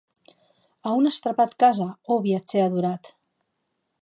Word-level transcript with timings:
A 0.81 0.89
on 0.99 1.05
as 1.11 1.19
trapat 1.25 1.53
casa, 1.65 1.89
ò 2.13 2.19
viatgèr 2.27 2.63
adorat? 2.67 3.13